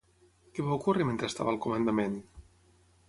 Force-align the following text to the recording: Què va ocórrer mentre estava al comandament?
Què 0.55 0.63
va 0.67 0.77
ocórrer 0.79 1.07
mentre 1.09 1.29
estava 1.33 1.53
al 1.57 1.61
comandament? 1.67 2.17